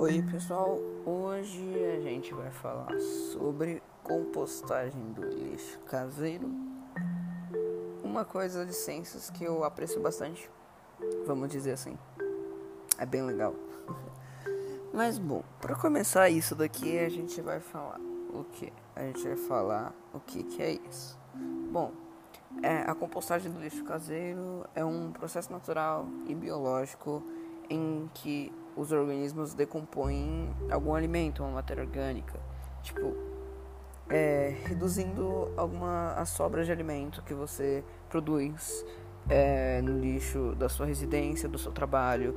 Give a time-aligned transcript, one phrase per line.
[0.00, 2.96] Oi pessoal, hoje a gente vai falar
[3.32, 6.48] sobre compostagem do lixo caseiro.
[8.04, 10.48] Uma coisa de ciências que eu aprecio bastante,
[11.26, 11.98] vamos dizer assim.
[12.96, 13.56] É bem legal.
[14.94, 17.98] Mas bom, para começar isso daqui a gente vai falar
[18.32, 18.72] o que?
[18.94, 21.18] A gente vai falar o que que é isso.
[21.72, 21.90] Bom,
[22.62, 27.20] é, a compostagem do lixo caseiro é um processo natural e biológico
[27.70, 32.38] em que os organismos decompõem algum alimento, uma matéria orgânica,
[32.82, 33.14] tipo,
[34.08, 38.84] é, reduzindo alguma as sobras de alimento que você produz
[39.28, 42.34] é, no lixo da sua residência, do seu trabalho.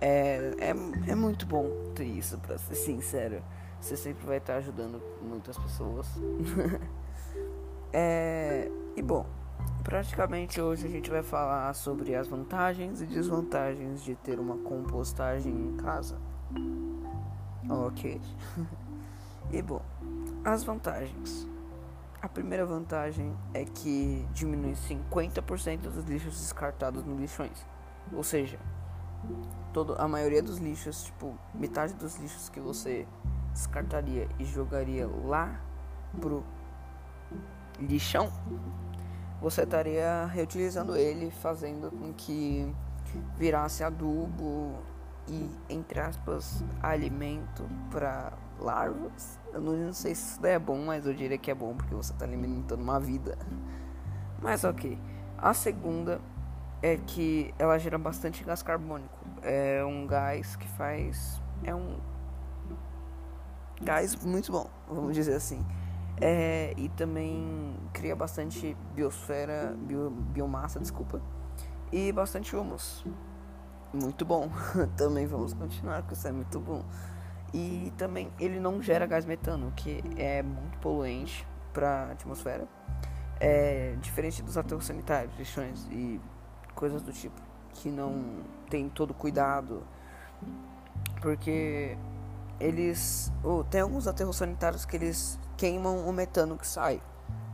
[0.00, 3.42] É, é, é muito bom ter isso, pra ser sincero.
[3.80, 6.06] Você sempre vai estar ajudando muitas pessoas.
[7.92, 9.26] é, e bom,
[9.84, 15.52] Praticamente hoje a gente vai falar sobre as vantagens e desvantagens de ter uma compostagem
[15.52, 16.18] em casa.
[17.68, 18.18] Ok.
[19.52, 19.82] e bom,
[20.42, 21.46] as vantagens.
[22.22, 27.66] A primeira vantagem é que diminui 50% dos lixos descartados no lixões.
[28.10, 28.58] Ou seja,
[29.70, 33.06] todo, a maioria dos lixos, tipo, metade dos lixos que você
[33.52, 35.60] descartaria e jogaria lá
[36.18, 36.42] pro
[37.78, 38.32] lixão
[39.40, 42.72] você estaria reutilizando ele, fazendo com que
[43.36, 44.74] virasse adubo
[45.28, 49.38] e, entre aspas, alimento para larvas.
[49.52, 52.12] Eu não sei se isso é bom, mas eu diria que é bom porque você
[52.12, 53.38] está alimentando uma vida.
[54.40, 54.98] Mas ok.
[55.38, 56.20] A segunda
[56.82, 59.18] é que ela gera bastante gás carbônico.
[59.42, 61.40] É um gás que faz.
[61.62, 61.98] É um
[63.80, 65.64] gás muito bom, vamos dizer assim.
[66.20, 71.20] É, e também cria bastante biosfera, bio, biomassa, desculpa,
[71.92, 73.04] e bastante humus.
[73.92, 74.50] Muito bom.
[74.96, 76.84] também vamos continuar, porque isso é muito bom.
[77.52, 82.66] E também ele não gera gás metano, que é muito poluente para a atmosfera.
[83.38, 86.20] É diferente dos aterros sanitários, lixões e
[86.74, 87.40] coisas do tipo,
[87.74, 89.84] que não tem todo cuidado.
[91.20, 91.96] Porque
[92.58, 93.32] eles.
[93.42, 97.00] Oh, tem alguns aterros sanitários que eles queimam o metano que sai.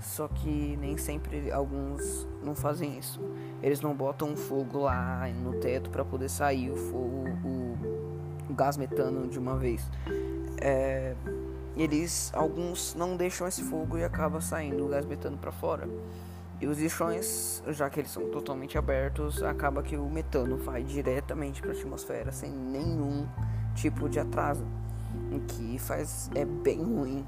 [0.00, 3.20] Só que nem sempre alguns não fazem isso.
[3.62, 8.76] Eles não botam fogo lá no teto para poder sair o fogo, o, o, gás
[8.76, 9.90] metano de uma vez.
[10.60, 11.14] É,
[11.76, 15.88] eles, alguns não deixam esse fogo e acaba saindo o gás metano para fora.
[16.60, 21.60] E os lixões, já que eles são totalmente abertos, acaba que o metano vai diretamente
[21.60, 23.26] para a atmosfera sem nenhum
[23.74, 24.64] tipo de atraso,
[25.30, 27.26] o que faz é bem ruim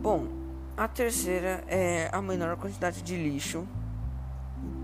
[0.00, 0.28] Bom,
[0.76, 3.66] a terceira é a menor quantidade de lixo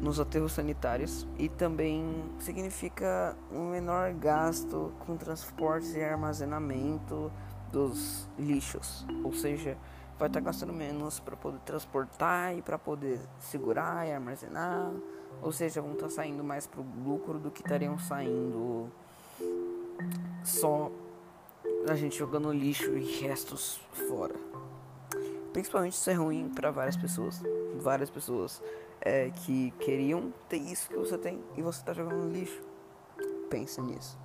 [0.02, 7.30] nos aterros sanitários e também significa um menor gasto com transportes e armazenamento
[7.70, 9.78] dos lixos, ou seja,
[10.19, 14.91] vai estar gastando menos para poder transportar e para poder segurar e armazenar,
[15.41, 18.91] ou seja, vão estar saindo mais para o lucro do que estariam saindo
[20.42, 20.91] só
[21.88, 24.53] a gente jogando lixo e restos fora
[25.54, 27.41] principalmente isso é ruim para várias pessoas.
[27.76, 28.60] Várias pessoas
[29.00, 32.60] é, que queriam ter isso que você tem e você tá jogando no lixo.
[33.48, 34.19] Pense nisso.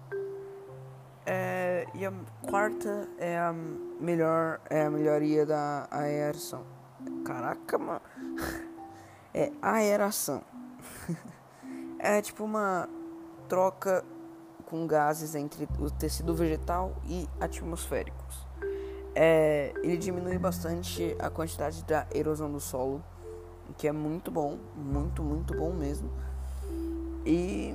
[1.26, 2.12] É, e a
[2.50, 6.66] quarta é a melhor é a melhoria da aeração.
[7.24, 8.02] Caraca, mano.
[9.32, 10.42] É aeração.
[12.00, 12.90] é tipo uma
[13.48, 14.04] troca
[14.66, 18.49] com gases entre o tecido vegetal e atmosféricos
[19.16, 23.04] é, ele diminui bastante a quantidade da erosão do solo,
[23.78, 26.10] que é muito bom, muito, muito bom mesmo.
[27.26, 27.74] E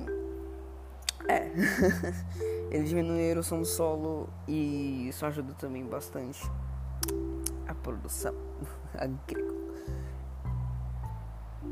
[1.27, 1.51] é,
[2.71, 6.41] ele diminui a erosão do solo e isso ajuda também bastante
[7.67, 8.33] a produção
[8.93, 9.65] agrícola.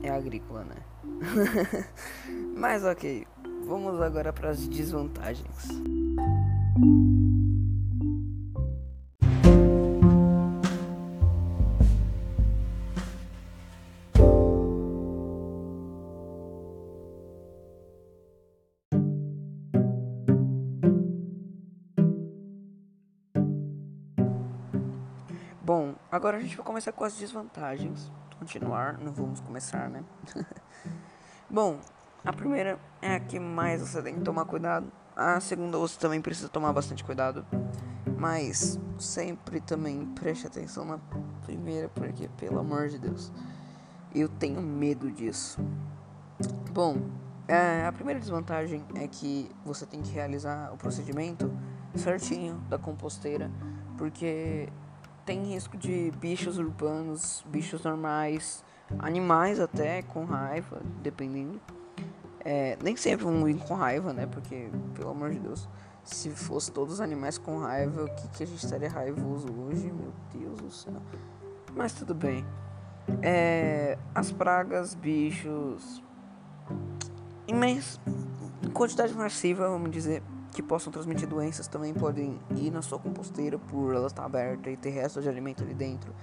[0.02, 0.76] É agrícola, né?
[2.58, 3.26] Mas ok,
[3.66, 5.68] vamos agora para as desvantagens.
[25.66, 28.12] Bom, agora a gente vai começar com as desvantagens.
[28.38, 30.04] Continuar, não vamos começar, né?
[31.50, 31.80] Bom,
[32.26, 34.92] a primeira é a que mais você tem que tomar cuidado.
[35.16, 37.46] A segunda você também precisa tomar bastante cuidado.
[38.18, 41.00] Mas sempre também preste atenção na
[41.46, 43.32] primeira, porque pelo amor de Deus,
[44.14, 45.62] eu tenho medo disso.
[46.74, 46.98] Bom,
[47.48, 51.50] é, a primeira desvantagem é que você tem que realizar o procedimento
[51.96, 53.50] certinho da composteira,
[53.98, 54.68] porque
[55.26, 58.64] tem risco de bichos urbanos, bichos normais,
[59.00, 61.60] animais até com raiva, dependendo.
[62.46, 64.26] É, nem sempre vão vir com raiva, né?
[64.26, 65.70] Porque, pelo amor de Deus,
[66.04, 69.92] se fosse todos os animais com raiva, o que, que a gente estaria raivoso hoje?
[69.92, 71.02] Meu Deus do céu.
[71.74, 72.46] Mas tudo bem.
[73.22, 76.04] É, as pragas, bichos,
[77.48, 78.00] imensa
[78.74, 80.24] quantidade massiva, vamos dizer,
[80.54, 84.78] que possam transmitir doenças também podem ir na sua composteira por ela estar aberta e
[84.78, 86.14] ter resto de alimento ali dentro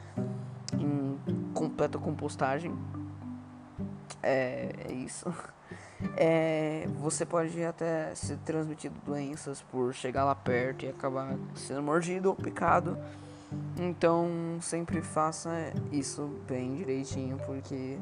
[0.74, 1.18] em
[1.52, 2.74] completa compostagem.
[4.22, 5.32] É, é isso.
[6.16, 12.30] É, você pode até ser transmitido doenças por chegar lá perto e acabar sendo mordido
[12.30, 12.96] ou picado.
[13.78, 15.50] Então sempre faça
[15.92, 17.98] isso bem direitinho porque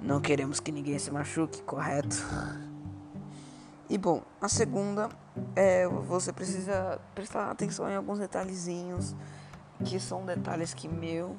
[0.00, 2.16] não queremos que ninguém se machuque, correto?
[3.88, 5.10] E bom, a segunda
[5.54, 9.14] é você precisa prestar atenção em alguns detalhezinhos
[9.84, 11.36] que são detalhes que meu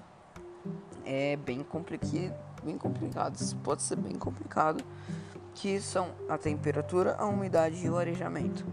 [1.04, 4.84] é bem complicado, bem complicados, pode ser bem complicado,
[5.56, 8.66] que são a temperatura, a umidade e o arejamento.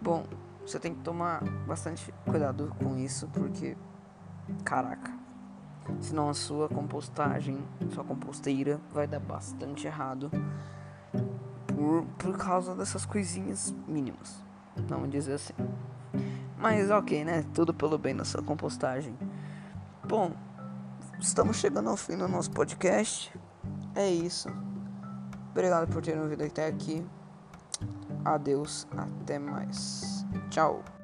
[0.00, 0.24] Bom,
[0.64, 3.76] você tem que tomar bastante cuidado com isso porque
[4.64, 5.12] caraca,
[6.00, 7.58] senão a sua compostagem,
[7.92, 10.30] sua composteira vai dar bastante errado
[11.76, 14.42] por, por causa dessas coisinhas mínimas,
[14.88, 15.52] vamos dizer assim.
[16.56, 17.44] Mas ok, né?
[17.52, 19.14] Tudo pelo bem da sua compostagem.
[20.08, 20.32] Bom,
[21.20, 23.30] estamos chegando ao fim do nosso podcast.
[23.94, 24.48] É isso.
[25.50, 27.04] Obrigado por terem ouvido até aqui.
[28.24, 30.24] Adeus, até mais.
[30.48, 30.95] Tchau.